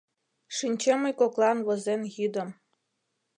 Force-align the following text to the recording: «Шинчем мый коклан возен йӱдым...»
«Шинчем 0.57 0.97
мый 1.03 1.13
коклан 1.19 1.57
возен 1.65 2.01
йӱдым...» 2.17 2.49